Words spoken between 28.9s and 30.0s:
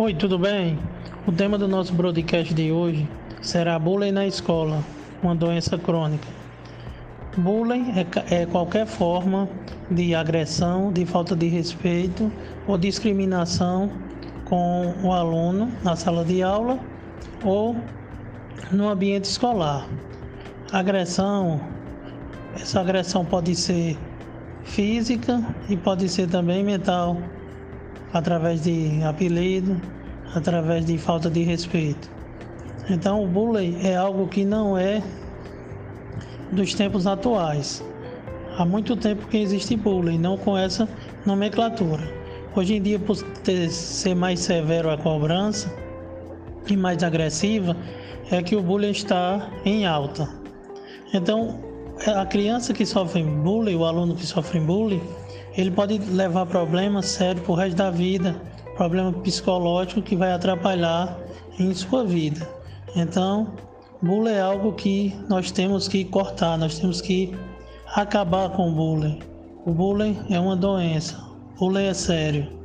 apelido,